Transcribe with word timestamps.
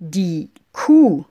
Die 0.00 0.50
Kuh. 0.72 1.24